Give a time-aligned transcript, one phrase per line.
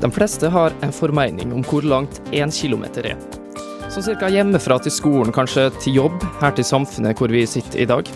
[0.00, 3.18] De fleste har en formening om hvor langt én kilometer er.
[3.92, 7.88] Sånn cirka hjemmefra til skolen, kanskje til jobb, her til samfunnet hvor vi sitter i
[7.90, 8.08] dag.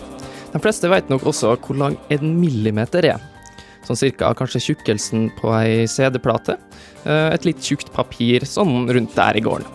[0.53, 3.21] De fleste vet nok også hvor lang en millimeter er.
[3.85, 6.57] Sånn cirka kanskje tjukkelsen på ei CD-plate.
[7.05, 9.69] Eh, Et litt tjukt papir sånn rundt der i gården.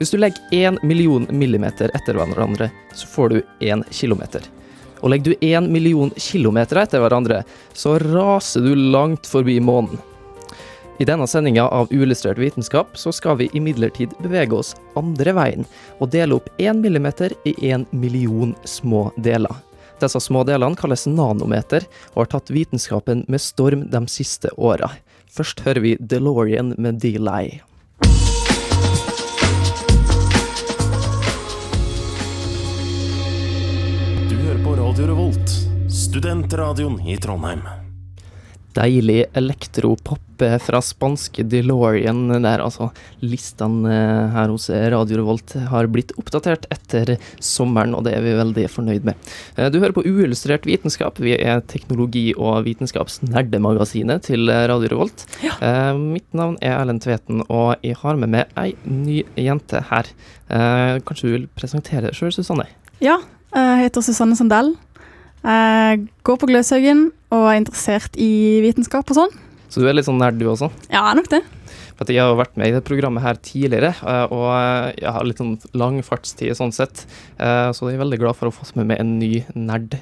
[0.00, 4.42] Hvis du legger én million millimeter etter hverandre, så får du én kilometer.
[5.04, 7.44] Og legger du én million kilometer etter hverandre,
[7.76, 10.00] så raser du langt forbi månen.
[11.00, 15.64] I denne sendinga av Uillustrert vitenskap så skal vi imidlertid bevege oss andre veien,
[15.96, 19.54] og dele opp én millimeter i én million små deler.
[19.96, 24.92] Disse små delene kalles nanometer, og har tatt vitenskapen med storm de siste åra.
[25.32, 27.62] Først hører vi DeLorean med D-Lie.
[34.28, 37.79] Du hører på Radio Revolt, studentradioen i Trondheim.
[38.76, 40.18] Deilig elektropop
[40.64, 42.86] fra spanske DeLorean der, altså.
[43.20, 48.32] Listene eh, her hos Radio Revolt har blitt oppdatert etter sommeren, og det er vi
[48.38, 49.18] veldig fornøyd med.
[49.58, 51.18] Eh, Du hører på Uillustrert vitenskap.
[51.20, 55.26] Vi er teknologi- og vitenskapsnerdemagasinet til Radio Revolt.
[55.44, 55.58] Ja.
[55.98, 60.08] Mitt navn er Erlend Tveten, og jeg har med meg ei ny jente her.
[60.48, 62.66] Eh, Kanskje du vil presentere deg sjøl, Susanne?
[63.00, 63.18] Ja,
[63.54, 64.74] jeg heter Susanne Sandell.
[65.44, 69.38] Jeg går på Gløshaugen og er interessert i vitenskap og sånn.
[69.70, 70.68] Så du er litt sånn nerd, du også?
[70.90, 71.44] Ja, nok det.
[72.00, 75.26] For jeg har vært med i det programmet her tidligere, eh, og eh, jeg har
[75.28, 77.04] litt sånn lang fartstid sånn sett.
[77.36, 79.94] Eh, Så jeg er veldig glad for å få med meg en ny nerd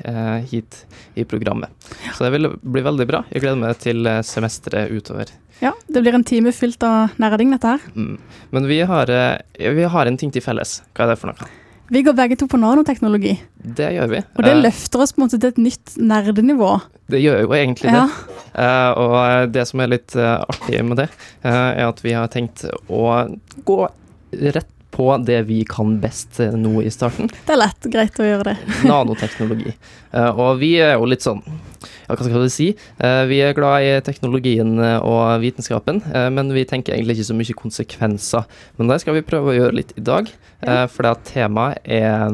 [0.48, 0.84] hit
[1.18, 1.74] i programmet.
[2.14, 3.24] Så det vil bli veldig bra.
[3.34, 5.34] Jeg gleder meg til semesteret utover.
[5.60, 7.80] Ja, Det blir en time fylt av nerding, dette her.
[7.98, 8.18] Mm.
[8.54, 9.10] Men vi har,
[9.58, 10.78] vi har en ting til felles.
[10.94, 11.50] Hva er det for noe?
[11.90, 13.38] Vi går begge to på nanoteknologi,
[13.76, 14.18] Det gjør vi.
[14.36, 16.80] og det Eh, løfter oss på en måte til et nytt nerdenivå.
[17.08, 17.92] Det gjør jo egentlig det.
[17.92, 18.08] Ja,
[18.58, 21.08] Eh, og eh, det som er litt artig med det,
[21.44, 23.88] er at vi har tenkt å gå
[24.32, 27.28] rett på det vi kan best eh, nå i starten.
[27.28, 28.56] Det er lett greit å gjøre det.
[28.88, 29.74] Nanoteknologi.
[30.10, 32.68] Eh, og vi er jo litt sånn ja, hva skal vi si?
[33.04, 36.00] Eh, vi er glad i teknologien og vitenskapen,
[36.34, 38.48] men vi tenker egentlig ikke så mye konsekvenser.
[38.80, 40.30] Men det skal vi prøve å gjøre litt i dag,
[40.90, 42.32] for temaet er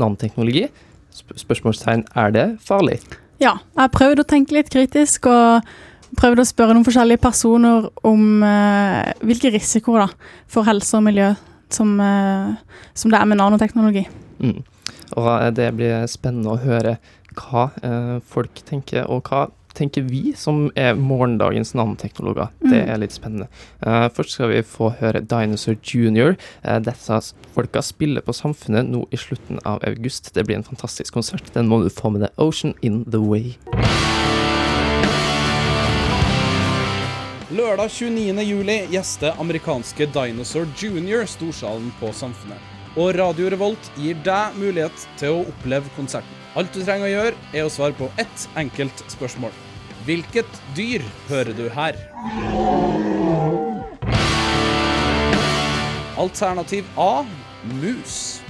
[0.00, 0.68] nanoteknologi.
[1.12, 3.00] Sp spørsmålstegn er det farlig?
[3.42, 5.66] Ja, jeg har prøvd å tenke litt kritisk og
[6.14, 10.08] prøvd å spørre noen forskjellige personer om eh, hvilke risikoer da,
[10.48, 11.32] for helse og miljø
[11.72, 12.54] som, eh,
[12.94, 14.06] som det er med nanoteknologi.
[14.40, 14.62] Mm.
[15.16, 16.98] Og eh, det blir spennende å høre
[17.36, 22.48] hva eh, folk tenker, og hva tenker vi som er morgendagens nanoteknologer.
[22.62, 22.88] Det Mm.
[22.94, 23.48] er litt spennende.
[23.84, 26.36] Eh, først skal vi få høre Dinosaur Junior.
[26.64, 27.20] Uh, dette
[27.52, 30.32] folka spiller på Samfunnet nå i slutten av august.
[30.32, 31.52] Det blir en fantastisk konsert.
[31.52, 32.30] Den må du få med deg.
[32.38, 33.58] Ocean in the Way.
[37.76, 38.42] Lørdag 29.
[38.42, 42.56] juli gjester amerikanske Dinosaur Junior storsalen på Samfunnet.
[42.96, 46.38] Og Radio Revolt gir deg mulighet til å oppleve konserten.
[46.56, 49.52] Alt du trenger å gjøre, er å svare på ett enkelt spørsmål.
[50.08, 52.00] Hvilket dyr hører du her?
[56.16, 57.26] Alternativ A
[57.76, 58.40] mus.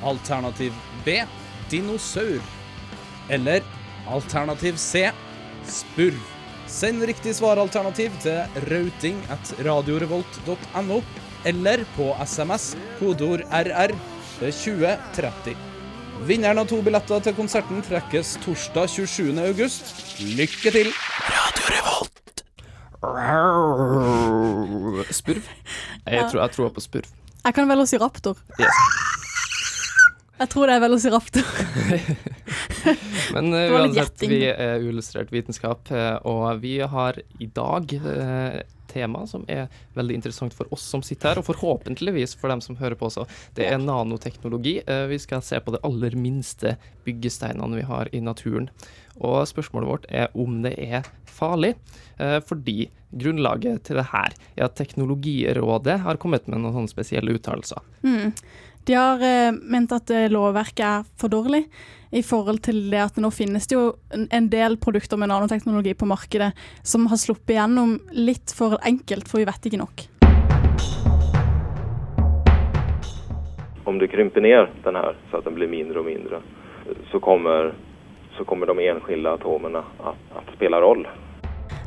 [0.00, 0.72] Alternativ
[1.04, 1.20] B
[1.68, 2.40] dinosaur.
[3.28, 3.60] Eller
[4.08, 5.10] alternativ C
[5.68, 6.31] spurv.
[6.72, 11.02] Send riktig svaralternativ til rauting at radiorevolt.no,
[11.44, 13.92] eller på SMS kodeord RR
[14.38, 15.52] til 2030.
[16.28, 19.36] Vinneren av to billetter til konserten trekkes torsdag 27.
[19.44, 19.92] august.
[20.38, 20.92] Lykke til!
[25.12, 25.52] Spurv?
[26.06, 27.10] Jeg tror jeg tror på spurv.
[27.42, 28.38] Jeg kan velociraptor.
[28.60, 29.21] Yes.
[30.42, 31.50] Jeg tror det er velociraptor.
[33.36, 38.56] Men uh, uansett, vi er uillustrert vitenskap, eh, og vi har i dag uh,
[38.90, 42.76] tema som er veldig interessant for oss som sitter her, og forhåpentligvis for dem som
[42.80, 43.28] hører på også.
[43.54, 44.80] Det er nanoteknologi.
[44.88, 46.74] Uh, vi skal se på de aller minste
[47.06, 48.66] byggesteinene vi har i naturen.
[49.22, 51.74] Og spørsmålet vårt er om det er farlig,
[52.48, 52.86] fordi
[53.18, 57.80] grunnlaget til det her er at Teknologirådet har kommet med noen sånne spesielle uttalelser.
[58.04, 58.32] Mm.
[58.84, 61.64] De har eh, ment at eh, lovverket er for dårlig
[62.10, 66.08] i forhold til det at nå finnes det jo en, del produkter med nanoteknologi på
[66.10, 66.50] markedet
[66.82, 70.08] som har sluppet igjennom litt for enkelt, for vi vet ikke nok.
[73.86, 76.42] Om du krymper ned den her, så at den blir mindre og mindre
[77.10, 77.74] så kommer,
[78.38, 81.08] så kommer de enskilde atomene att, att spille roll.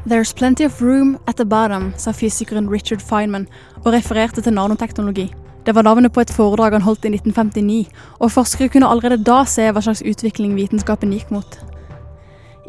[0.05, 3.47] There's plenty of room at the bottom, sa fysikeren Richard Feynman
[3.85, 5.33] og refererte til nanoteknologi.
[5.65, 7.87] Det var navnet på et foredrag han holdt i 1959,
[8.19, 11.57] og forskere kunne allerede da se hva slags utvikling vitenskapen gikk mot.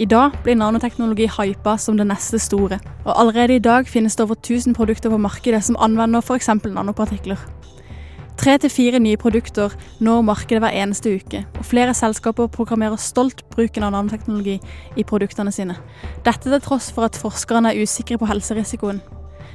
[0.01, 4.25] I dag blir nanoteknologi hypa som det neste store, og allerede i dag finnes det
[4.25, 6.49] over 1000 produkter på markedet som anvender f.eks.
[6.65, 7.37] nanopartikler.
[8.37, 13.45] Tre til fire nye produkter når markedet hver eneste uke, og flere selskaper programmerer stolt
[13.53, 14.59] bruken av nanoteknologi
[14.97, 15.77] i produktene sine.
[16.25, 19.01] Dette til tross for at forskerne er usikre på helserisikoen.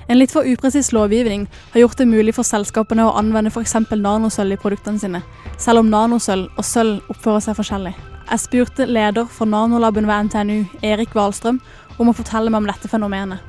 [0.08, 3.78] En litt for upresis lovgivning har gjort det mulig for selskapene å anvende f.eks.
[3.92, 5.22] nanosølv i produktene sine,
[5.58, 7.94] selv om nanosølv og sølv oppfører seg forskjellig.
[8.32, 11.60] Jeg spurte leder for nanolaben ved NTNU, Erik Wahlstrøm,
[12.00, 13.44] om å fortelle meg om dette fenomenet.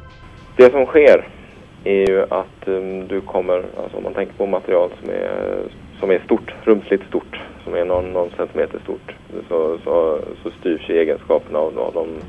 [0.59, 1.23] Det som skjer,
[1.85, 6.11] er jo att um, du kommer, altså om man tenker på material som er, som
[6.11, 9.15] er stort, romslig stort, som er noen, noen centimeter stort,
[9.49, 9.97] så, så,
[10.43, 12.23] så ikke egenskapene av, av, de,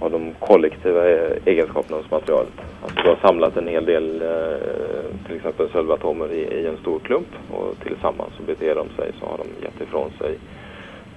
[0.00, 2.52] av de kollektiva egenskapene egenskaperna hos materialet.
[2.82, 6.98] Alltså du har samlat en hel del, eh, till exempel sölvatomer i, i en stor
[6.98, 10.38] klump och tillsammans så beter de sig så har de gett ifrån sig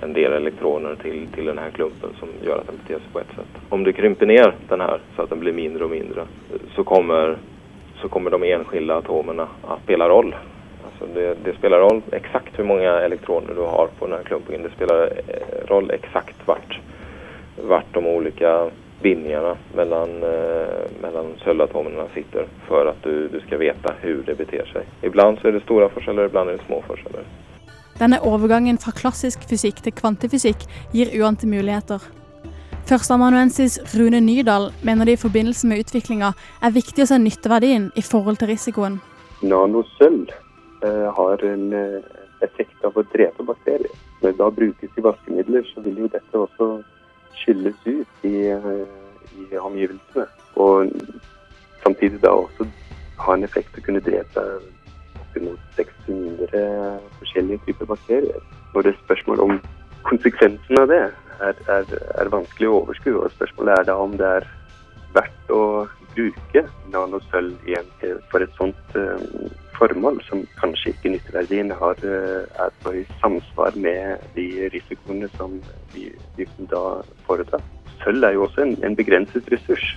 [0.03, 3.35] en del elektroner till, till den klumpen som gör att den beter sig på ett
[3.35, 3.61] sätt.
[3.69, 6.25] Om du krymper ner den här så att den blir mindre och mindre
[6.75, 7.37] så kommer,
[8.01, 10.35] så kommer de enskilda atomerna att spela roll.
[10.85, 14.63] Alltså det, det spelar roll exakt hur många elektroner du har på den här klumpen.
[14.63, 16.72] Det spelar eh, roll exakt vart,
[17.63, 18.69] vart de olika
[19.03, 24.65] bindningarna mellan, eh, mellan sölvatomerna sitter för att du, du ska veta hur det beter
[24.65, 24.85] sig.
[25.01, 27.23] Ibland så är det stora forskjeller, ibland är det små forskjeller.
[27.99, 30.63] Denne overgangen fra klassisk fysikk til kvantefysikk
[30.93, 32.01] gir uante muligheter.
[32.89, 38.03] Førsteamanuensis Rune Nydal mener det i forbindelse med utviklinga er viktig å se nytteverdien i
[38.03, 38.97] forhold til risikoen.
[39.43, 40.33] Nanosølv
[40.83, 42.01] eh, har en eh,
[42.43, 43.93] effekt av å drepe bakterier.
[44.21, 46.69] Når det da brukes i vaskemidler, så vil jo dette også
[47.41, 48.85] skylles ut i, eh,
[49.39, 50.27] i omgivelsene.
[50.55, 50.91] Og
[51.83, 52.67] samtidig da også
[53.23, 54.43] ha en effekt å kunne drepe
[55.21, 58.41] oppimot 600 forskjellige typer bakterier.
[58.73, 59.57] Og det er spørsmål om
[60.03, 61.01] konsekvensen av det
[61.41, 61.89] er, er,
[62.21, 63.17] er vanskelig å overskue.
[63.23, 64.47] Og spørsmålet er da om det er
[65.13, 65.63] verdt å
[66.13, 67.73] bruke nanosølv
[68.31, 73.75] for et sånt um, formål, som kanskje ikke nytteverdien har, uh, er på i samsvar
[73.75, 75.59] med de risikoene som
[75.93, 77.63] vi, vi da foretar.
[78.03, 79.93] Sølv er jo også en, en begrenset ressurs.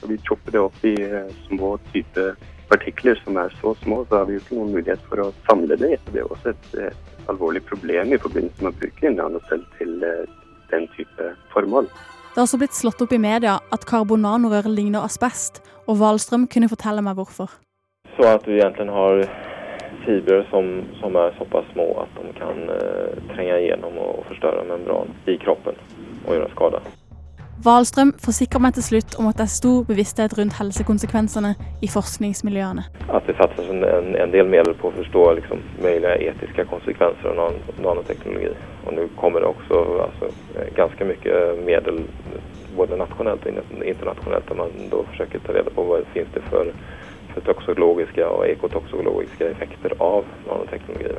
[0.00, 2.34] Så vi chopper det opp i uh, små typer
[2.70, 5.76] partikler som er så små, så har vi jo ikke noen mulighet for å samle
[5.80, 5.98] det.
[6.10, 10.24] Det er også et, et alvorlig problem i forbindelse med å bruke nanocell til uh,
[10.72, 11.90] den type formål.
[12.34, 16.70] Det har også blitt slått opp i media at karbonanorør ligner asbest, og Wahlstrøm kunne
[16.72, 17.52] fortelle meg hvorfor.
[18.16, 19.24] Så at du egentlig har
[20.04, 25.14] fibrer som, som er såpass små at de kan eh, trenge igjennom og forstørre membran
[25.26, 25.80] i kroppen
[26.26, 26.84] og gjøre skade.
[27.64, 31.54] Wahlstrøm forsikrer meg til slutt om at det er stor bevissthet rundt helsekonsekvensene
[31.86, 32.82] i forskningsmiljøene.
[33.08, 37.38] At det satses en, en del midler på å forstå liksom, mulige etiske konsekvenser av
[37.38, 37.56] nan
[37.86, 38.50] nanoteknologi.
[38.84, 40.32] Og nå kommer det også altså,
[40.76, 42.02] ganske mye midler
[42.76, 46.42] både nasjonalt og internasjonalt der man da forsøker ta reda på hva det finnes det
[46.50, 46.74] for
[47.40, 51.18] toksologiske og ekotoksologiske effekter av nanoteknologi.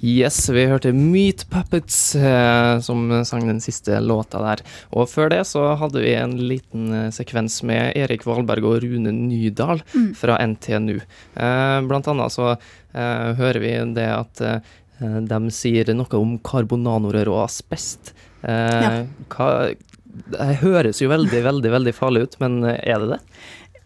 [0.00, 4.62] Yes, vi hørte Meat Puppets eh, som sang den siste låta der.
[4.96, 9.12] Og før det så hadde vi en liten eh, sekvens med Erik Valberg og Rune
[9.12, 10.08] Nydal mm.
[10.16, 10.96] fra NTNU.
[10.96, 17.34] Eh, blant annet så eh, hører vi det at eh, de sier noe om karbonanorør
[17.34, 18.14] og asbest.
[18.40, 18.96] Eh, ja.
[19.36, 19.52] Hva,
[20.32, 23.24] det høres jo veldig, veldig, veldig farlig ut, men er det det?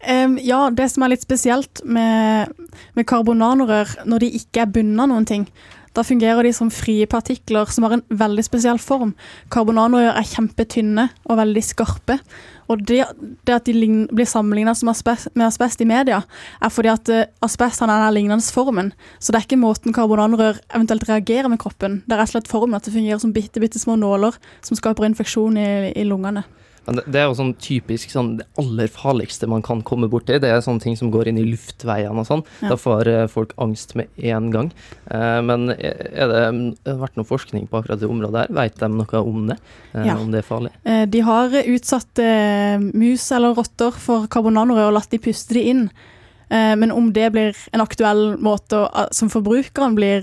[0.05, 2.51] Um, ja, det som er litt spesielt med,
[2.93, 5.47] med karbonanorør, når de ikke er bundet av noen ting,
[5.95, 9.13] da fungerer de som frie partikler som har en veldig spesiell form.
[9.53, 12.19] Karbonanoer er kjempetynne og veldig skarpe.
[12.71, 13.03] Og det,
[13.45, 16.23] det at de blir sammenlignet med asbest i media,
[16.59, 18.91] er fordi at uh, asbest har den lignende formen.
[19.19, 22.01] Så det er ikke måten karbonanorør eventuelt reagerer med kroppen.
[22.05, 24.79] Det er rett og slett formen at det fungerer som bitte, bitte små nåler som
[24.79, 26.43] skaper infeksjon i, i lungene.
[26.85, 30.35] Men det, det er jo sånn typisk sånn det aller farligste man kan komme borti.
[30.41, 32.43] Det er sånne ting som går inn i luftveiene og sånn.
[32.61, 32.69] Ja.
[32.73, 34.69] Da får eh, folk angst med en gang.
[35.09, 36.53] Eh, men er det, har
[36.85, 38.53] det vært noe forskning på akkurat det området her?
[38.59, 39.57] Vet de noe om det?
[39.93, 40.17] Eh, Ja.
[40.21, 40.71] Om det er farlig?
[40.85, 42.21] Eh, De har utsatt
[42.93, 45.87] mus eller rotter for karbonnanorør og latt de puste de inn.
[46.53, 48.77] Men om det blir en aktuell måte
[49.17, 50.21] som forbrukeren blir,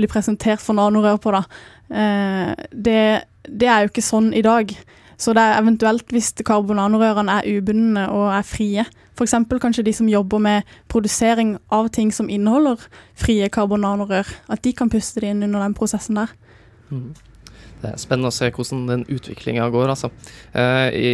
[0.00, 1.42] blir presentert for nanorør på, da,
[2.72, 3.02] det,
[3.44, 4.72] det er jo ikke sånn i dag.
[5.22, 8.84] Så det er eventuelt hvis karbonanorørene er ubundne og er frie.
[9.14, 9.34] F.eks.
[9.62, 12.80] kanskje de som jobber med produsering av ting som inneholder
[13.14, 14.26] frie karbonanorør.
[14.50, 16.32] At de kan puste det inn under den prosessen der.
[16.90, 17.12] Mhm.
[17.82, 20.12] Det er spennende å se hvordan den utviklinga går, altså.
[20.54, 21.10] Eh, I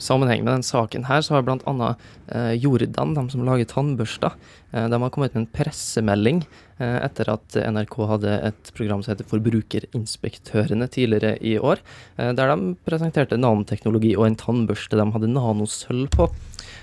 [0.00, 1.92] sammenheng med den saken her, så har bl.a.
[2.32, 4.38] Eh, Jordan, de som lager tannbørster,
[4.72, 6.46] eh, de har kommet med en pressemelding
[6.82, 11.78] etter at NRK hadde et program som heter Forbrukerinspektørene tidligere i år,
[12.18, 16.26] der de presenterte nanoteknologi og en tannbørste de hadde nanosølv på.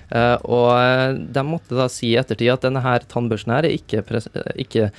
[0.09, 3.75] Eh, og eh, de måtte da si i ettertid at denne her tannbørsten her er
[3.75, 4.89] ikke, eh, ikke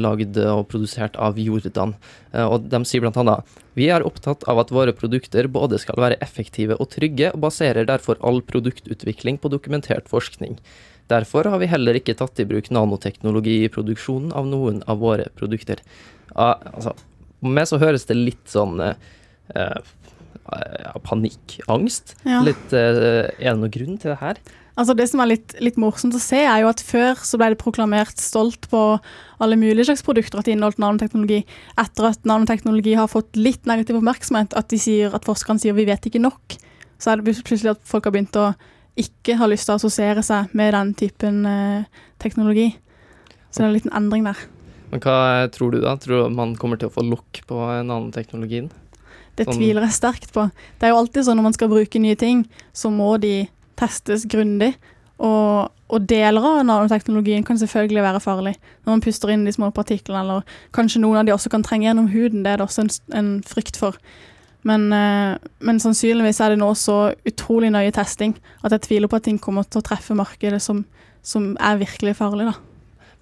[0.00, 1.94] lagd og produsert av Jordan.
[2.34, 6.18] Og de sier blant annet vi er opptatt av at våre produkter både skal være
[6.24, 10.60] effektive og trygge, og baserer derfor all produktutvikling på dokumentert forskning.
[11.10, 15.26] Derfor har vi heller ikke tatt i bruk nanoteknologi i produksjonen av noen av våre
[15.36, 15.82] produkter.
[16.30, 16.94] Ja, altså,
[17.44, 19.74] med så høres det litt sånn eh,
[21.04, 22.14] panikk, angst.
[22.26, 22.42] Ja.
[22.44, 24.40] Litt, eh, er det noen grunn til det her?
[24.74, 27.52] Altså Det som er litt, litt morsomt å se, er jo at før så ble
[27.52, 28.98] det proklamert stolt på
[29.42, 31.44] alle mulige slags produkter at de inneholdt nanoteknologi.
[31.78, 35.86] Etter at nanoteknologi har fått litt negativ oppmerksomhet, at, de sier, at forskerne sier vi
[35.86, 36.56] vet ikke nok,
[36.98, 38.50] så er det plutselig at folk har begynt å
[38.98, 42.72] ikke ha lyst til å assosiere seg med den typen eh, teknologi.
[43.50, 44.42] Så det er en liten endring der.
[44.90, 45.16] Men hva
[45.54, 45.96] tror du, da?
[45.98, 48.70] Tror du man kommer til å få lokk på eh, nanoteknologien?
[49.36, 50.50] Det Sånn- tviler jeg sterkt på.
[50.78, 54.26] Det er jo alltid sånn når man skal bruke nye ting, så må de testes
[54.26, 54.74] grundig.
[55.18, 58.54] Og, og deler av nanoteknologien kan selvfølgelig være farlig.
[58.84, 60.42] Når man puster inn de små partiklene, eller
[60.74, 62.42] kanskje noen av de også kan trenge gjennom huden.
[62.42, 63.98] Det er det også en, en frykt for.
[64.64, 69.20] Men, eh, men sannsynligvis er det nå så utrolig nøye testing at jeg tviler på
[69.20, 70.84] at ting kommer til å treffe markedet som,
[71.22, 72.56] som er virkelig farlig, da.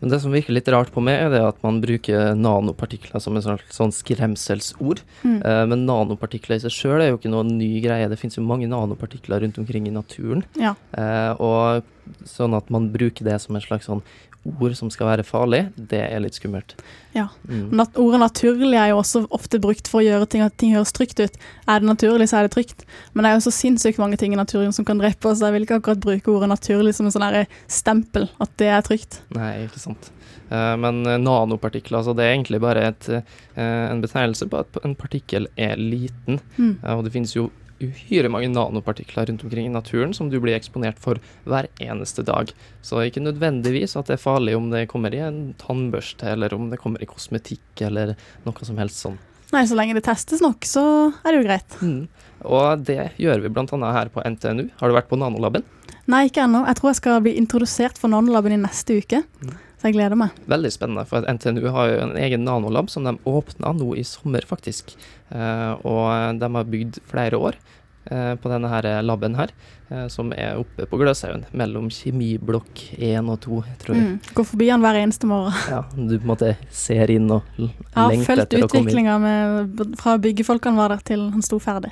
[0.03, 3.39] Men det som virker litt rart på meg, er det at man bruker nanopartikler som
[3.39, 5.05] en slags sånn skremselsord.
[5.23, 5.37] Mm.
[5.39, 8.11] Eh, men nanopartikler i seg sjøl er jo ikke noe ny greie.
[8.11, 10.43] Det finnes jo mange nanopartikler rundt omkring i naturen.
[10.59, 10.75] Ja.
[10.99, 11.87] Eh, og
[12.27, 14.03] sånn at man bruker det som en slags sånn
[14.43, 16.75] ord som skal være farlig, det er litt skummelt.
[17.15, 17.29] Ja.
[17.47, 17.69] Mm.
[17.79, 20.95] Nat ordet naturlig er jo også ofte brukt for å gjøre ting at ting høres
[20.97, 21.37] trygt ut.
[21.69, 22.87] Er det naturlig, så er det trygt.
[23.13, 25.45] Men det er jo så sinnssykt mange ting i naturen som kan drepe oss.
[25.45, 28.85] Jeg vil ikke akkurat bruke ordet naturlig som en sånn her stempel, at det er
[28.87, 29.23] trygt.
[29.37, 30.11] Nei, ikke sant.
[30.53, 33.23] Eh, men eh, nanopartikler, altså det er egentlig bare et, eh,
[33.63, 36.43] en betegnelse på at en partikkel er liten.
[36.59, 36.77] Mm.
[36.83, 37.51] Eh, og det finnes jo
[37.83, 42.53] uhyre mange nanopartikler rundt omkring i naturen som du blir eksponert for hver eneste dag.
[42.85, 46.71] Så ikke nødvendigvis at det er farlig om det kommer i en tannbørste, eller om
[46.73, 49.21] det kommer i kosmetikk, eller noe som helst sånn.
[49.53, 50.83] Nei, så lenge det testes nok, så
[51.21, 51.75] er det jo greit.
[51.85, 52.07] Mm.
[52.49, 53.91] Og det gjør vi bl.a.
[53.93, 54.71] her på NTNU.
[54.81, 55.67] Har du vært på Nanolaben?
[56.11, 56.65] Nei, ikke ennå.
[56.67, 59.21] Jeg tror jeg skal bli introdusert for nanolaben i neste uke.
[59.45, 59.53] Mm.
[59.83, 60.31] Så jeg gleder meg.
[60.47, 64.45] Veldig spennende, for NTNU har jo en egen nanolab som de åpna nå i sommer,
[64.47, 64.93] faktisk.
[65.35, 67.59] Eh, og de har bygd flere år
[68.07, 69.51] eh, på denne her laben her,
[69.91, 74.05] eh, som er oppe på Gløshaugen, mellom kjemiblokk 1 og 2, tror jeg.
[74.13, 74.31] Mm.
[74.39, 75.59] Går forbi han hver eneste morgen.
[75.75, 78.87] Ja, du på en måte ser inn og Jeg har lengter etter å komme inn.
[78.87, 81.91] utviklinga med- fra byggefolkene var der til han sto ferdig.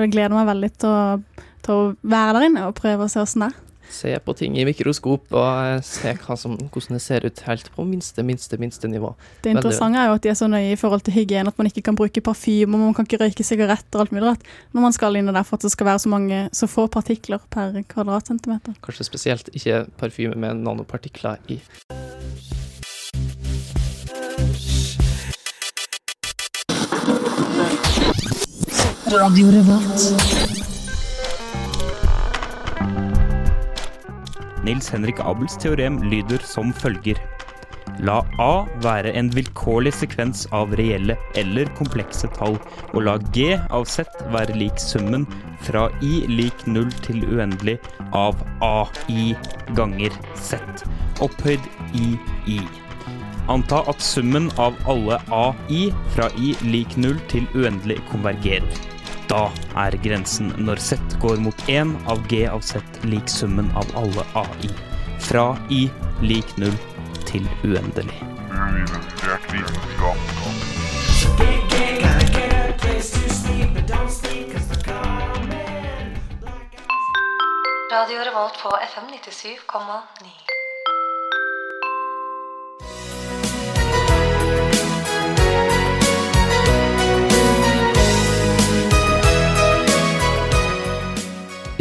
[0.00, 1.22] Jeg gleder meg veldig til å,
[1.68, 3.62] til å være der inne og prøve å se åssen det er.
[3.92, 7.70] Se på ting i mikroskop og eh, se hva som, hvordan det ser ut helt
[7.74, 9.12] på minste, minste, minste nivå.
[9.44, 11.70] Det interessante er jo at de er så nøye i forhold til hygiene at man
[11.70, 14.86] ikke kan bruke parfyme, og man kan ikke røyke sigaretter og alt mulig rart når
[14.88, 17.80] man skal inn der for at det skal være så, mange, så få partikler per
[17.88, 18.76] kvadratcentimeter.
[18.84, 21.60] Kanskje spesielt ikke parfyme med nanopartikler i.
[34.66, 37.20] Nils Henrik Abels teorem lyder som følger.
[38.04, 42.58] La A være en vilkårlig sekvens av reelle eller komplekse tall,
[42.92, 45.24] og la G av Z være lik summen
[45.64, 47.78] fra I lik 0 til uendelig
[48.12, 49.32] av AI
[49.78, 50.60] ganger Z,
[51.24, 52.16] opphøyd i
[52.58, 52.60] I.
[53.52, 58.95] Anta at summen av alle AI fra I lik 0 til uendelig konvergerer.
[59.26, 59.48] Da
[59.82, 64.22] er grensen når Z går mot 1 av G av Z lik summen av alle
[64.38, 64.70] AI.
[65.26, 65.88] Fra I
[66.22, 66.70] lik 0
[67.26, 68.22] til uendelig.
[77.96, 80.45] Radio Revolt på FM 97,9.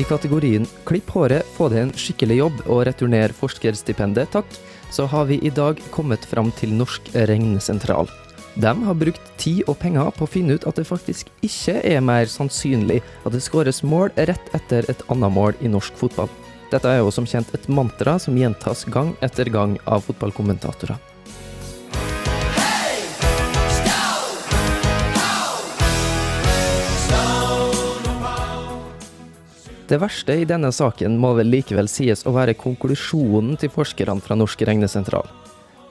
[0.05, 4.59] Kategorien 'Klipp håret, få deg en skikkelig jobb og returner forskerstipendet, takk',
[4.93, 8.09] så har vi i dag kommet fram til Norsk regnesentral.
[8.55, 12.05] De har brukt tid og penger på å finne ut at det faktisk ikke er
[12.05, 16.29] mer sannsynlig at det skåres mål rett etter et annet mål i norsk fotball.
[16.71, 21.14] Dette er jo som kjent et mantra som gjentas gang etter gang av fotballkommentatorer.
[29.86, 34.38] Det verste i denne saken må vel likevel sies å være konklusjonen til forskerne fra
[34.38, 35.27] Norsk regnesentral.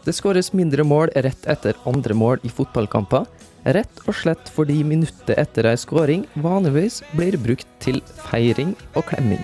[0.04, 3.28] Det skåres mindre mål rett etter andre mål i fotballkamper,
[3.76, 9.40] rett og slett fordi minuttet etter ei skåring vanligvis blir brukt til feiring og klemming.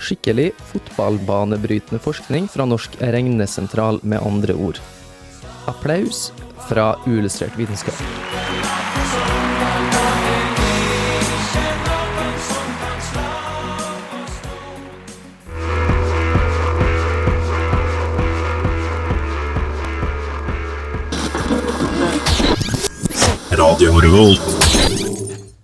[0.00, 4.80] Skikkelig fotballbanebrytende forskning fra Norsk regnesentral, med andre ord.
[5.68, 6.28] Applaus
[6.68, 8.49] fra uillustrert vitenskap.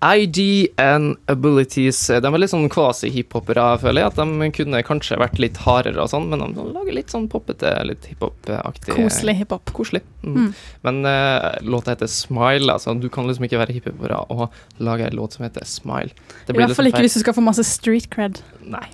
[0.07, 4.13] ID and Abilities De er litt sånn kvasi-hiphopere, føler jeg.
[4.13, 7.73] At de kunne kanskje vært litt hardere og sånn, men de lager litt sånn poppete,
[7.89, 9.73] litt hiphop-aktig Koselig hiphop.
[9.75, 10.05] Koselig.
[10.23, 10.37] Mm.
[10.37, 10.53] Mm.
[10.87, 12.95] Men uh, låta heter Smile, altså.
[12.95, 14.47] Du kan liksom ikke være hiphopere og
[14.79, 16.15] lage en låt som heter Smile.
[16.47, 17.09] Det I hvert fall liksom ikke feil.
[17.09, 18.45] hvis du skal få masse street cred.
[18.63, 18.87] Nei.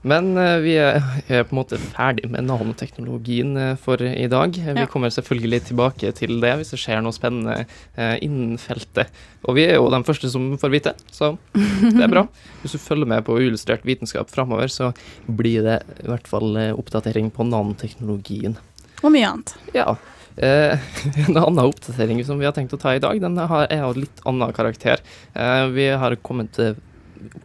[0.00, 4.56] Men eh, vi er, på en måte ferdig med nanoteknologien eh, for i dag.
[4.56, 7.66] Vi kommer selvfølgelig tilbake til det hvis det skjer noe spennende
[7.96, 9.12] eh, innen feltet.
[9.44, 12.26] Og vi er jo de første som får vite, så det er bra.
[12.60, 14.90] Hvis du følger med på uillustrert vitenskap framover, så
[15.24, 18.58] blir det i hvert fall eh, oppdatering på nanoteknologien.
[19.00, 19.54] Og mye annet.
[19.72, 19.94] Ja.
[20.36, 20.78] Eh,
[21.28, 23.98] en annen oppdatering som vi har tenkt å ta i dag, den har, er av
[23.98, 25.02] litt annen karakter.
[25.34, 26.76] Eh, vi har kommet eh,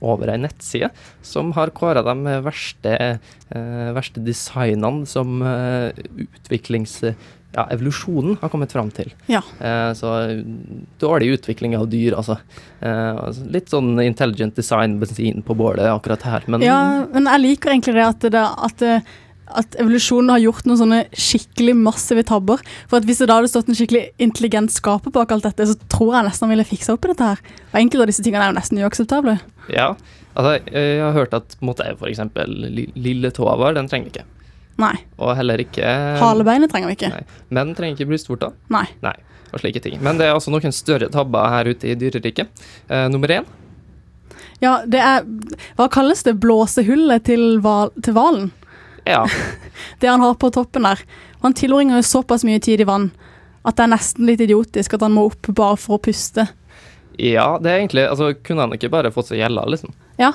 [0.02, 0.92] over ei nettside
[1.26, 2.98] som har kåra de verste,
[3.50, 7.02] eh, verste designene som eh, utviklings...
[7.56, 9.14] Ja, evolusjonen har kommet fram til.
[9.32, 9.40] Ja.
[9.64, 10.10] Eh, så
[11.00, 12.36] dårlig utvikling av dyr, altså.
[12.84, 17.44] Eh, altså litt sånn intelligent design, bensin på bålet akkurat her, men Ja, men jeg
[17.46, 18.84] liker egentlig det at, det, at,
[19.48, 22.62] at evolusjonen har gjort noen sånne skikkelig massive tabber.
[22.90, 25.76] For at hvis det da hadde stått en skikkelig intelligent skaper bak alt dette, så
[25.92, 27.44] tror jeg nesten han ville fiksa opp i dette her.
[27.74, 29.38] Og enkelte av disse tingene er jo nesten uakseptable.
[29.70, 29.92] Ja.
[30.36, 34.10] Altså, jeg har hørt at på en måte, for eksempel li- lilletåa vår, den trenger
[34.10, 34.26] vi ikke.
[34.82, 34.96] Nei.
[35.24, 35.88] Og heller ikke
[36.20, 37.12] Halebeinet trenger vi ikke.
[37.14, 37.22] Nei.
[37.56, 38.50] Menn trenger ikke brystvorta.
[38.74, 38.84] Nei.
[39.06, 39.14] Nei.
[39.54, 40.02] Og slike ting.
[40.04, 42.50] Men det er altså noen større tabber her ute i dyreriket.
[42.90, 43.46] Eh, nummer én
[44.60, 45.24] Ja, det er
[45.78, 46.34] Hva kalles det?
[46.44, 48.52] Blåsehullet til hval- til hvalen?
[49.06, 49.24] Ja.
[50.02, 51.02] Det han har på toppen der.
[51.44, 53.12] Han tilbringer jo såpass mye tid i vann
[53.66, 56.48] at det er nesten litt idiotisk at han må opp bare for å puste.
[57.18, 59.94] ja, det er egentlig Altså, kunne han ikke bare fått seg gjella, liksom?
[60.22, 60.34] Ja,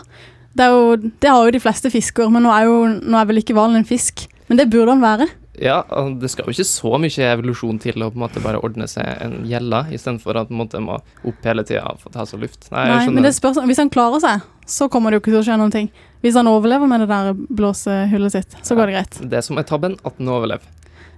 [0.58, 3.38] det, jo, det har jo de fleste fisker, men nå er, jo, nå er vel
[3.42, 4.26] ikke hvalen en fisk.
[4.48, 5.28] Men det burde han være.
[5.60, 5.82] Ja,
[6.16, 9.04] det skal jo ikke så mye evolusjon til å på en måte bare ordne seg
[9.20, 10.96] en gjelle, istedenfor at man må
[11.28, 12.70] opp hele tida for å ta seg luft.
[12.72, 15.42] Nei, Nei, men det spørs, Hvis han klarer seg, så kommer det jo ikke til
[15.42, 15.90] å skje noen ting.
[16.24, 19.20] Hvis han overlever med det der blåsehullet sitt, så går det greit.
[19.34, 20.64] Det som er tabben, at den overlever.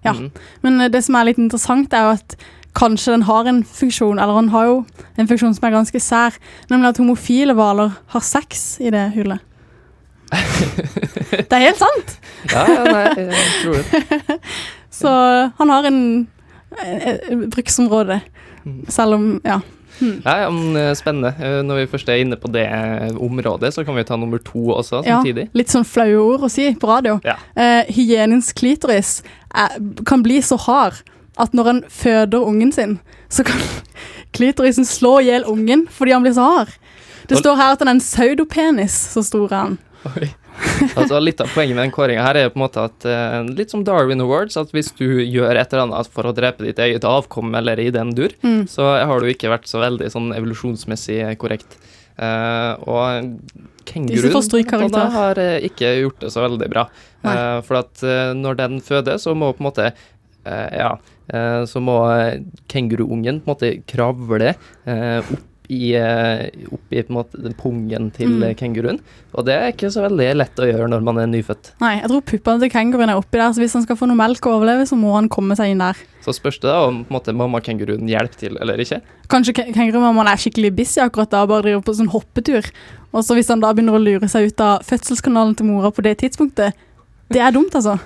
[0.02, 0.16] Ja.
[0.18, 0.32] Mm.
[0.66, 2.36] Men eh, det som er litt interessant, er jo at
[2.74, 4.76] kanskje den har en funksjon, eller han har jo
[5.20, 6.38] en funksjon som er ganske sær,
[6.72, 9.44] nemlig at homofile hvaler har sex i det hullet.
[10.32, 12.16] det er helt sant!
[12.50, 14.38] Ja, ja, nei, jeg tror det.
[15.02, 15.12] Så
[15.58, 16.00] han har en,
[16.82, 18.20] en, en bruksområde,
[18.88, 19.60] selv om Ja.
[20.02, 21.30] Ja, ja, men eh, Spennende.
[21.38, 24.40] Eh, Når vi først er inne på det eh, området, så kan vi ta nummer
[24.42, 25.20] to også Ja,
[25.54, 27.18] litt sånn flaue ord å si på radio.
[27.26, 27.36] Ja.
[27.54, 29.20] Eh, hygienens klitoris
[29.54, 29.76] er,
[30.08, 31.02] kan bli så hard
[31.40, 32.98] at når han føder ungen sin,
[33.32, 33.62] så kan
[34.36, 36.74] klitorisen slå i hjel ungen fordi han blir så hard.
[37.30, 39.78] Det står her at han er en pseudopenis, så stor er han.
[40.10, 40.32] Oi.
[40.96, 43.38] Altså, litt av poenget med den kåringa her er jo på en måte at eh,
[43.54, 46.80] litt som Darwin Awards, at hvis du gjør et eller annet for å drepe ditt
[46.82, 48.66] eget avkom eller i den dur, Mm.
[48.68, 51.78] så har du ikke vært så veldig sånn evolusjonsmessig korrekt.
[52.18, 53.38] Uh, og
[53.88, 56.84] kenguruen har eh, ikke gjort det så veldig bra.
[57.24, 59.86] Eh, for at eh, når den føder, så må på en måte
[60.46, 60.90] uh, Ja,
[61.32, 64.52] eh, så må eh, kenguruungen på en måte kravle
[64.84, 65.92] eh, opp i,
[66.68, 68.42] opp oppi på en måte den pungen til Mm.
[68.50, 68.98] eh, kenguruen.
[69.34, 71.72] Og det er ikke så veldig lett å gjøre når man er nyfødt.
[71.80, 74.16] Nei, jeg tror puppene til kenguruen er oppi der, så hvis han skal få noe
[74.18, 75.96] melk og overleve, så må han komme seg inn der.
[76.22, 79.00] Så spørs det da om på en måte, mammakenguruen hjelper til eller ikke.
[79.32, 82.68] Kanskje ke- kengurumammaen er skikkelig busy akkurat da, bare driver på sånn hoppetur.
[83.12, 86.02] Og så hvis han da begynner å lure seg ut av fødselskanalen til mora på
[86.02, 86.72] det tidspunktet,
[87.34, 87.96] det er dumt, altså.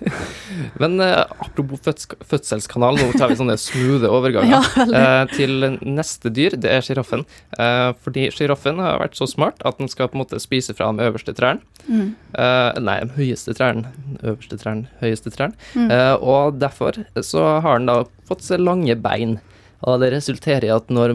[0.82, 6.32] Men eh, apropos føds fødselskanal, nå tar vi sånne smoothe overganger Ja, eh, til neste
[6.34, 6.56] dyr.
[6.60, 7.24] Det er sjiraffen.
[7.58, 10.90] Eh, fordi sjiraffen har vært så smart at den skal på en måte spise fra
[10.92, 11.64] de øverste trærne.
[11.86, 12.12] Mm.
[12.14, 13.94] Eh, nei, de høyeste trærne.
[14.22, 15.58] Øverste trærne, høyeste trærne.
[15.74, 15.90] Mm.
[15.94, 19.38] Eh, og derfor så har den da fått seg lange bein.
[19.84, 21.12] Og det resulterer i at når,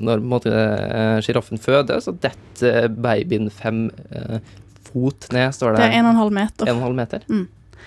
[0.00, 4.38] når eh, sjiraffen føder, så detter babyen fem eh,
[4.96, 5.84] fot ned, står det.
[5.84, 6.72] Det er 1,5 meter.
[6.72, 7.24] 1,5 meter.
[7.28, 7.46] Mm.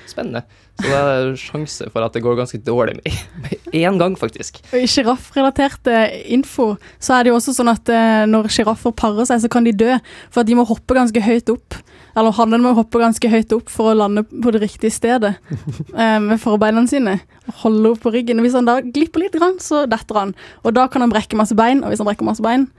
[0.09, 0.41] Spennende.
[0.79, 3.15] Så det er sjanse for at det går ganske dårlig med
[3.81, 4.61] én gang, faktisk.
[4.71, 5.95] Og I sjiraffrelaterte
[6.31, 9.67] info så er det jo også sånn at eh, når sjiraffer parer seg, så kan
[9.67, 9.97] de dø.
[10.31, 11.77] For at de må hoppe ganske høyt opp.
[12.17, 15.35] Eller hannen må hoppe ganske høyt opp for å lande på det riktige stedet
[15.99, 17.19] eh, med forbeina sine.
[17.49, 18.39] Og holde opp på ryggen.
[18.39, 20.33] Og hvis han da glipper litt, så detter han.
[20.63, 22.69] Og da kan han brekke masse bein, og hvis han brekker masse bein,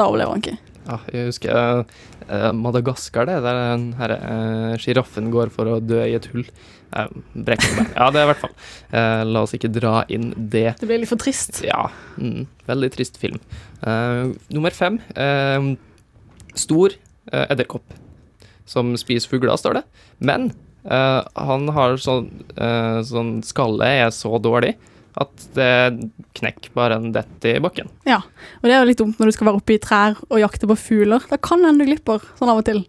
[0.00, 0.58] da overlever han ikke.
[0.90, 1.54] Ja, jeg husker
[2.26, 6.42] eh, Madagaskar, det, der den her eh, sjiraffen går for å dø i et hull.
[6.90, 7.12] Eh,
[7.46, 7.92] brekker meg.
[7.94, 8.54] Ja, det er i hvert fall.
[8.90, 10.72] Eh, la oss ikke dra inn det.
[10.80, 11.60] Det blir litt for trist.
[11.66, 11.84] Ja.
[12.18, 13.38] Mm, veldig trist film.
[13.86, 14.98] Eh, nummer fem.
[15.14, 15.70] eh,
[16.58, 16.90] stor
[17.30, 17.94] eh, edderkopp
[18.70, 19.84] som spiser fugler, står det.
[20.18, 20.50] Men
[20.84, 24.74] eh, han har sånn, eh, sånn Skallet er så dårlig
[25.20, 25.70] at det
[26.38, 27.90] knekker bare en dett i bakken.
[28.08, 28.22] Ja,
[28.60, 30.68] og det er jo litt dumt når du skal være oppe i trær og jakte
[30.70, 31.24] på fugler.
[31.28, 32.84] Da kan hende du glipper sånn av og til.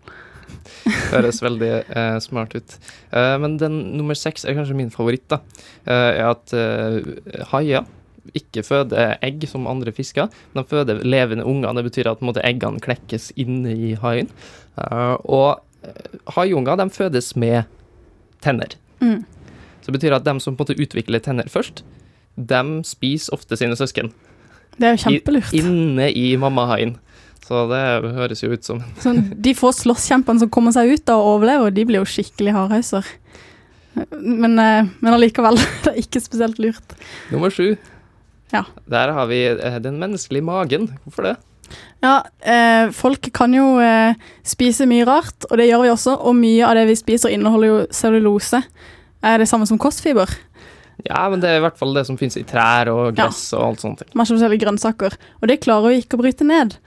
[0.82, 2.78] Det Høres veldig eh, smart ut.
[3.12, 5.42] Eh, men den nummer seks er kanskje min favoritt, da.
[5.84, 7.90] Eh, er at eh, haier
[8.38, 10.30] ikke føder egg som andre fisker.
[10.56, 11.74] De føder levende unger.
[11.78, 14.30] Det betyr at måte, eggene klekkes inne i haien.
[14.80, 17.66] Eh, og eh, haiunger de fødes med
[18.42, 18.78] tenner.
[19.02, 19.24] Mm.
[19.82, 21.84] Så det betyr at de som på en måte utvikler tenner først,
[22.36, 24.12] de spiser ofte sine søsken.
[24.78, 25.54] Det er jo kjempelurt.
[25.54, 26.96] I, inne i mammahaien.
[27.46, 27.82] Så det
[28.16, 31.74] høres jo ut som så de få slåsskjempene som kommer seg ut da og overlever,
[31.76, 33.08] de blir jo skikkelig hardhauser.
[34.16, 36.96] Men, eh, men allikevel, det er ikke spesielt lurt.
[37.34, 37.74] Nummer sju.
[38.52, 38.66] Ja.
[38.92, 40.92] Der har vi eh, den menneskelige magen.
[41.04, 41.36] Hvorfor det?
[42.04, 46.16] Ja, eh, folk kan jo eh, spise mye rart, og det gjør vi også.
[46.28, 48.62] Og mye av det vi spiser inneholder jo cellulose.
[49.22, 50.30] Er det samme som kostfiber?
[51.08, 53.72] Ja, men det er i hvert fall det som finnes i trær og gress og
[53.72, 54.04] alt sånt.
[54.18, 55.16] Masse forskjellige grønnsaker.
[55.42, 56.78] Og det klarer vi ikke å bryte ned.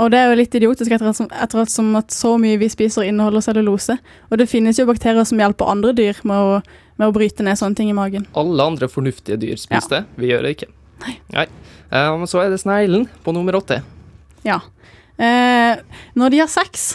[0.00, 3.04] Og det er jo litt idiotisk etter som, at, som at så mye vi spiser
[3.08, 3.98] inneholder cellulose.
[4.30, 6.54] Og det finnes jo bakterier som hjelper andre dyr med å,
[6.96, 8.24] med å bryte ned sånne ting i magen.
[8.38, 10.02] Alle andre fornuftige dyr spiser det.
[10.20, 10.70] Vi gjør det ikke.
[11.04, 11.14] Nei.
[11.34, 11.46] Nei.
[11.90, 13.82] Um, så er det sneglen på nummer åtte.
[14.46, 14.60] Ja.
[15.20, 15.80] Eh,
[16.16, 16.94] når de har sex,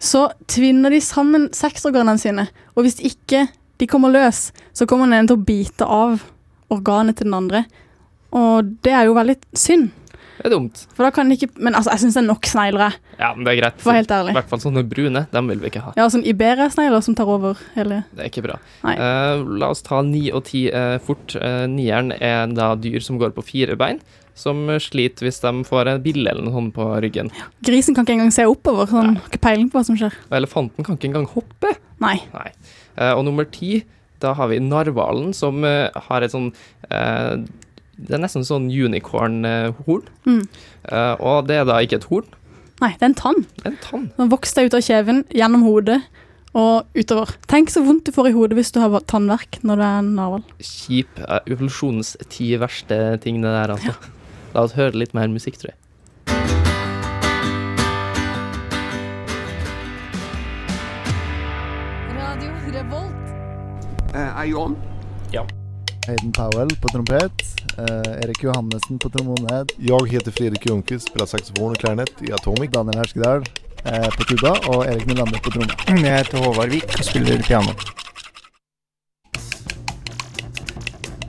[0.00, 2.46] så tvinner de sammen sexorganene sine.
[2.72, 3.44] Og hvis ikke
[3.80, 6.26] de kommer løs, så kommer den ene til å bite av
[6.70, 7.64] organet til den andre.
[8.36, 9.90] Og det er jo veldig synd.
[10.40, 10.78] Det er dumt.
[10.96, 13.16] For da kan de ikke Men altså, jeg syns det er nok snegler, jeg.
[13.20, 13.82] Ja, men det er greit.
[13.82, 14.32] For helt ærlig.
[14.32, 15.24] I hvert fall sånne brune.
[15.34, 15.92] Dem vil vi ikke ha.
[16.00, 18.56] Ja, sånn Iberia-snegler som tar over hele Det er ikke bra.
[18.88, 21.36] Eh, la oss ta ni og ti eh, fort.
[21.36, 24.00] Uh, nieren er da dyr som går på fire bein,
[24.40, 27.30] som sliter hvis de får en bille eller noe sånt på ryggen.
[27.66, 30.16] Grisen kan ikke engang se oppover, så han har ikke peiling på hva som skjer.
[30.30, 31.74] Og elefanten kan ikke engang hoppe.
[32.02, 32.16] Nei.
[32.34, 32.48] Nei.
[32.96, 33.82] Eh, og nummer ti,
[34.20, 36.50] da har vi narhvalen, som eh, har et sånn
[36.90, 37.38] eh,
[38.00, 40.06] Det er nesten sånn unicorn-horn.
[40.24, 40.44] Mm.
[41.20, 42.28] Og det er da ikke et horn,
[42.80, 43.42] Nei, det er en tann.
[43.68, 44.06] en tann.
[44.16, 45.98] Den vokser ut av kjeven, gjennom hodet
[46.56, 47.34] og utover.
[47.50, 50.08] Tenk så vondt du får i hodet hvis du har tannverk når du er en
[50.16, 50.46] narhval.
[50.64, 51.20] Kjip.
[51.44, 53.92] evolusjonens ti verste ting, det der, altså.
[54.54, 55.78] La oss høre litt mer musikk, tror jeg.
[62.16, 63.14] Radio Revolt.
[64.14, 64.76] er du on?
[65.32, 65.42] Ja.
[66.06, 67.42] Hayden Powell på trompet.
[67.78, 69.64] eh, Erik Johannessen på trombone.
[69.78, 72.70] Jeg heter Fredrik Ljungqvist, spiller saxofon og klarinett i Atomic.
[72.74, 73.44] Daniel Herskedal
[73.84, 75.76] eh, på tuba og Erik Nylander på tromme.
[75.88, 77.76] Jeg heter Håvard Vik og spiller piano.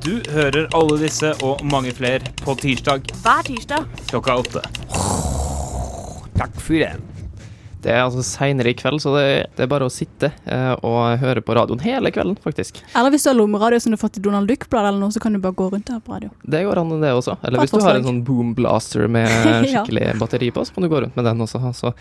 [0.02, 3.86] Du hører alle disse og mange flere på tirsdag Hver tirsdag.
[4.10, 4.64] klokka åtte.
[6.40, 6.94] Takk for det.
[7.82, 9.24] Det er altså seinere i kveld, så det,
[9.58, 12.78] det er bare å sitte eh, og høre på radioen hele kvelden, faktisk.
[12.94, 15.22] Eller hvis du har lommeradio som du har fått i Donald Duck-bladet, eller noe, så
[15.24, 16.30] kan du bare gå rundt og høre på radio.
[16.46, 17.40] Det går an, det også.
[17.42, 19.82] Eller hvis du har en sånn boomblaster med med Ja.
[19.82, 21.62] skikkelig batteri på, så kan du gå rundt med den også.
[21.78, 21.94] Så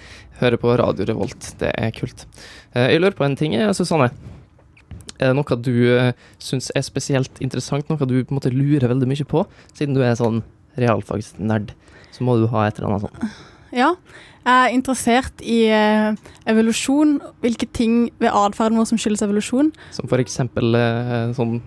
[0.43, 2.27] høre på Radio Revolt, det er kult.
[2.75, 4.11] Eh, Jeg lurer på en ting, eh, Susanne.
[5.21, 8.89] Er det noe du uh, syns er spesielt interessant, noe du på en måte lurer
[8.89, 9.45] veldig mye på,
[9.77, 10.41] siden du er sånn
[10.81, 11.75] realfagsnerd,
[12.15, 13.39] så må du ha et eller annet sånt.
[13.77, 13.93] Ja.
[14.41, 16.17] Jeg er interessert i eh,
[16.49, 17.19] evolusjon.
[17.45, 19.69] Hvilke ting ved atferden vår som skyldes evolusjon.
[19.93, 21.59] Som eksempel eh, sånn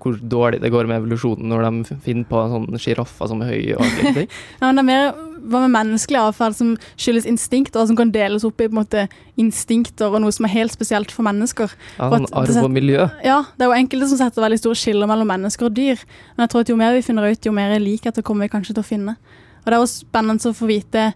[0.00, 3.74] hvor dårlig det går med evolusjonen når de finner på sånne sjiraffer som er høye
[3.76, 4.30] og alt ting.
[4.60, 8.12] Ja, men det er mer hva med menneskelig avfall som skyldes instinkt, og som kan
[8.14, 9.06] deles opp i på en måte,
[9.40, 11.72] instinkter og noe som er helt spesielt for mennesker.
[11.96, 13.06] Ja, For sånn at arv og miljø.
[13.24, 16.02] Ja, det er jo enkelte som setter veldig store skiller mellom mennesker og dyr.
[16.34, 18.76] Men jeg tror at jo mer vi finner ut, jo mer likheter kommer vi kanskje
[18.76, 19.16] til å finne.
[19.60, 21.08] Og det er også spennende å få vite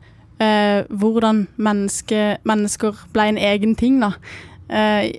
[0.43, 4.15] eh, hvordan menneske, mennesker ble en egen ting, da.
[4.65, 5.11] Eh,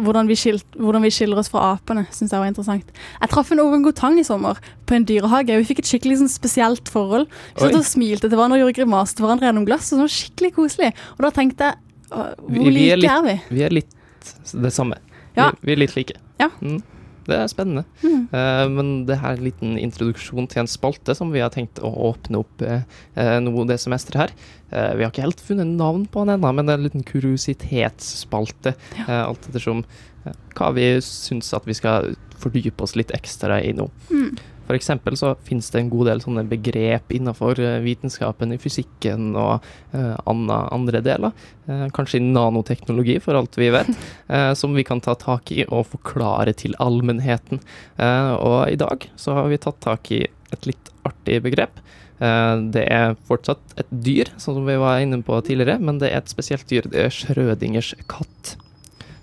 [0.00, 2.92] hvordan, vi skilt, hvordan vi skiller oss fra apene, syns jeg var interessant.
[3.20, 6.32] Jeg traff en orangutang i sommer på en dyrehage, og vi fikk et skikkelig sånn,
[6.32, 7.28] spesielt forhold.
[7.52, 10.14] Vi satt og smilte til hverandre og gjorde grimaser til hverandre gjennom glass, og var
[10.16, 10.94] skikkelig koselig.
[11.18, 11.80] Og da tenkte jeg,
[12.14, 13.36] «Å, hvor like litt, er vi?
[13.52, 15.00] Vi er litt det samme.
[15.36, 15.50] Ja.
[15.60, 16.16] Vi, vi er litt like.
[16.40, 16.48] Ja.
[16.64, 16.80] Mm.
[17.24, 17.84] Det er spennende.
[18.02, 18.26] Mm.
[18.32, 21.80] Uh, men det her er en liten introduksjon til en spalte som vi har tenkt
[21.84, 22.82] å åpne opp uh,
[23.20, 24.34] eh, nå det semesteret her.
[24.74, 27.06] Uh, vi har ikke helt funnet navn på den ennå, men det er en liten
[27.06, 28.74] kuriositetsspalte.
[29.04, 29.84] Eh, alt ettersom
[30.24, 33.88] eh, hva vi syns at vi skal fordype oss litt ekstra i nå.
[34.10, 34.34] Mm.
[34.64, 39.34] For eksempel så finnes det en god del sånne begrep innenfor eh, vitenskapen, i fysikken
[39.36, 41.34] og eh, andre deler.
[41.68, 43.90] Eh, kanskje i nanoteknologi, for alt vi vet,
[44.28, 47.60] eh, som vi kan ta tak i og forklare til allmennheten.
[47.96, 51.82] Eh, og i dag så har vi tatt tak i et litt artig begrep.
[52.24, 56.12] Eh, det er fortsatt et dyr, sånn som vi var inne på tidligere, men det
[56.12, 56.88] er et spesielt dyr.
[56.88, 58.56] Det er Schrødingers katt.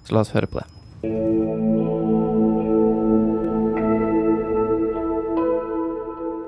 [0.06, 2.01] Så la oss høre på det.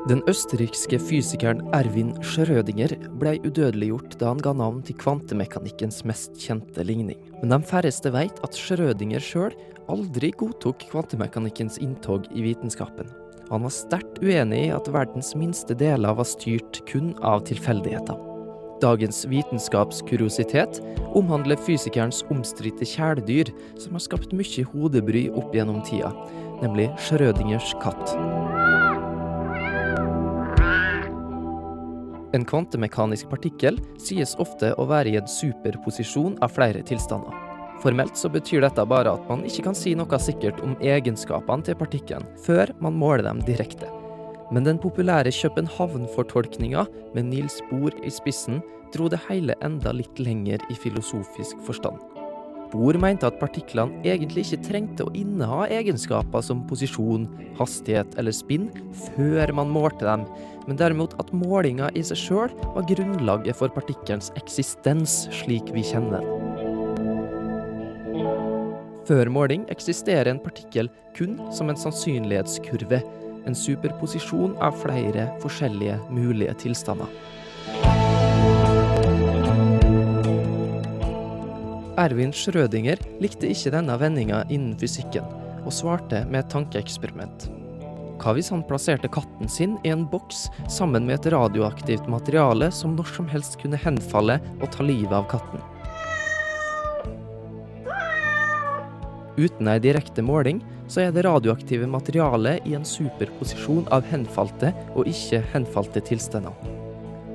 [0.03, 6.83] Den østerrikske fysikeren Erwin Schrødinger ble udødeliggjort da han ga navn til kvantemekanikkens mest kjente
[6.83, 7.21] ligning.
[7.39, 9.55] Men de færreste vet at Schrødinger sjøl
[9.87, 13.07] aldri godtok kvantemekanikkens inntog i vitenskapen.
[13.47, 18.19] Han var sterkt uenig i at verdens minste deler var styrt kun av tilfeldigheter.
[18.83, 20.81] Dagens vitenskapskuriositet
[21.15, 26.11] omhandler fysikerens omstridte kjæledyr, som har skapt mye hodebry opp gjennom tida,
[26.59, 28.17] nemlig Schrødingers katt.
[32.33, 37.35] En kvantemekanisk partikkel sies ofte å være i en superposisjon av flere tilstander.
[37.83, 41.77] Formelt så betyr dette bare at man ikke kan si noe sikkert om egenskapene til
[41.77, 43.89] partikkelen før man måler dem direkte.
[44.53, 48.63] Men den populære København-fortolkninga med Niels Bohr i spissen
[48.95, 52.01] dro det hele enda litt lenger i filosofisk forstand.
[52.73, 57.27] Bohr mente at partiklene egentlig ikke trengte å inneha egenskaper som posisjon,
[57.59, 58.71] hastighet eller spinn
[59.13, 60.25] før man målte dem,
[60.67, 66.21] men derimot at målinga i seg sjøl var grunnlaget for partikkelens eksistens slik vi kjenner
[66.21, 66.29] den.
[69.03, 73.01] Før måling eksisterer en partikkel kun som en sannsynlighetskurve,
[73.43, 77.11] en superposisjon av flere forskjellige mulige tilstander.
[81.99, 85.27] Erwin Schrødinger likte ikke denne vendinga innen fysikken,
[85.63, 87.51] og svarte med et tankeeksperiment.
[88.21, 92.93] Hva hvis han plasserte katten sin i en boks sammen med et radioaktivt materiale som
[92.97, 95.63] når som helst kunne henfalle og ta livet av katten?
[99.33, 105.09] Uten ei direkte måling, så er det radioaktive materialet i en superposisjon av henfalte og
[105.09, 106.53] ikke henfalte tilstander.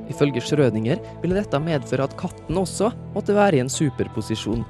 [0.08, 4.62] Ifølge Schrødinger ville dette medføre at katten også måtte være i en superposisjon.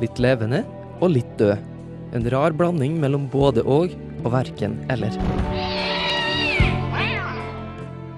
[0.00, 0.62] Litt levende
[1.00, 1.58] og litt død.
[2.14, 3.92] En rar blanding mellom både og
[4.24, 5.16] og verken eller.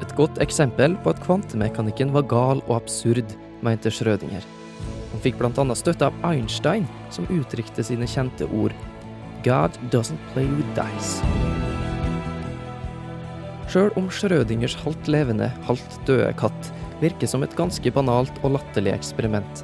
[0.03, 3.35] Et godt eksempel på at kvantemekanikken var gal og absurd,
[3.65, 4.45] mente Schrødinger.
[5.13, 5.75] Han fikk bl.a.
[5.79, 8.77] støtte av Einstein, som uttrykte sine kjente ord
[9.45, 11.23] God doesn't play with dice.
[13.69, 16.71] Sjøl om Schrødingers halvt levende, halvt døde katt
[17.03, 19.63] virker som et ganske banalt og latterlig eksperiment,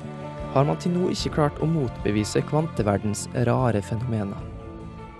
[0.54, 4.38] har man til nå ikke klart å motbevise kvanteverdens rare fenomener.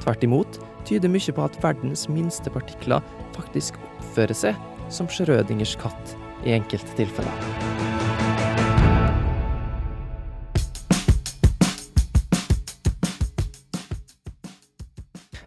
[0.05, 3.05] Tvert imot tyder mye på at verdens minste partikler
[3.37, 4.61] faktisk oppfører seg
[4.92, 7.64] som Schrødingers katt i enkelte tilfeller.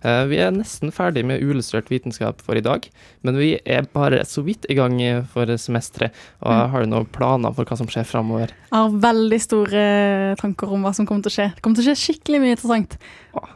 [0.06, 2.86] Eh, Vi er nesten ferdig med uillustrert vitenskap for i dag,
[3.26, 6.14] men vi er bare så vidt i gang eh, for semesteret.
[6.46, 6.70] Og Mm.
[6.72, 8.54] Har du noen planer for hva som skjer framover?
[8.72, 11.50] Jeg har veldig store tanker om hva som kommer til å skje.
[11.56, 12.98] Det kommer til å skje skikkelig mye interessant.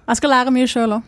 [0.07, 1.03] Jeg skal lære mye sjøl òg.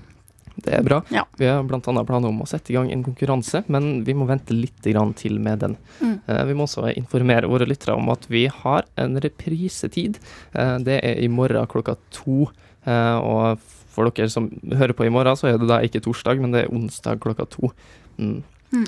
[0.56, 1.00] Det er bra.
[1.10, 1.24] Ja.
[1.40, 1.80] Vi har bl.a.
[1.82, 5.40] planer om å sette i gang en konkurranse, men vi må vente litt grann til
[5.42, 5.78] med den.
[6.00, 6.20] Mm.
[6.30, 10.20] Eh, Vi må også informere våre lyttere om at vi har en reprisetid.
[10.54, 12.52] Eh, Det er i morgen klokka to.
[12.86, 13.58] Eh, Og
[13.94, 16.64] for dere som hører på i morgen, så er det da ikke torsdag, men det
[16.66, 17.72] er onsdag klokka to.
[18.20, 18.44] Mm.
[18.74, 18.88] Mm.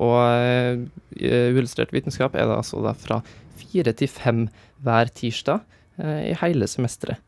[0.00, 0.88] Og
[1.20, 3.20] uillustrert vitenskap er det altså da fra
[3.60, 4.46] fire til fem
[4.84, 5.60] hver tirsdag
[6.00, 7.18] i hele semesteret.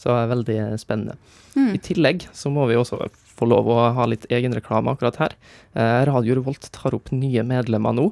[0.00, 1.16] Så det er veldig spennende.
[1.56, 1.72] Mm.
[1.74, 3.00] I tillegg så må vi også
[3.40, 5.36] få lov å ha litt egenreklame akkurat her.
[5.74, 8.10] Eh, Radio Revolt tar opp nye medlemmer nå,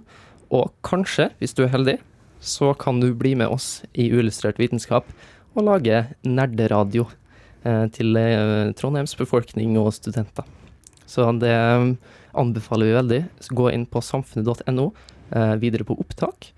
[0.48, 1.98] og kanskje, hvis du er heldig,
[2.40, 5.08] så kan du bli med oss i uillustrert vitenskap
[5.58, 7.08] og lage nerderadio
[7.66, 10.46] eh, til eh, Trondheims befolkning og studenter.
[11.08, 11.54] Så det
[12.36, 13.20] anbefaler vi veldig.
[13.56, 14.90] Gå inn på samfunnet.no,
[15.60, 16.50] videre på opptak,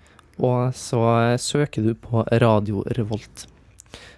[0.43, 0.99] og så
[1.39, 3.45] søker du på Radio Revolt.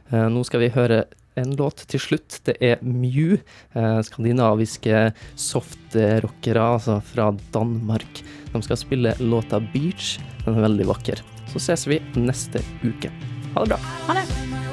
[0.09, 1.03] Nå skal vi høre
[1.39, 2.39] en låt til slutt.
[2.47, 3.37] Det er Mew,
[3.75, 8.23] eh, skandinaviske softrockere altså fra Danmark.
[8.53, 10.19] De skal spille låta 'Beach'.
[10.45, 11.23] Den er veldig vakker.
[11.53, 13.11] Så ses vi neste uke.
[13.53, 13.77] Ha det bra.
[14.07, 14.72] Ha det.